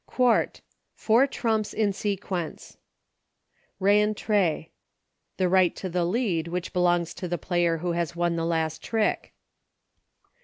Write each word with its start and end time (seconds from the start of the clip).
Quakt. 0.07 0.63
Four 0.95 1.27
trumps 1.27 1.73
in 1.73 1.93
sequence. 1.93 2.77
Eentree. 3.79 4.69
The 5.37 5.47
right 5.47 5.75
to 5.75 5.89
the 5.89 6.05
lead 6.05 6.47
which 6.47 6.73
be 6.73 6.79
longs 6.79 7.13
to 7.13 7.27
the 7.27 7.37
player 7.37 7.77
who 7.77 7.91
has 7.91 8.15
won 8.15 8.35
the 8.35 8.43
last 8.43 8.81
trick. 8.81 9.33